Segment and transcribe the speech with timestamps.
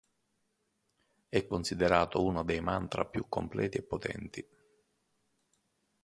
[1.29, 4.47] È considerato uno dei mantra più completi e potenti.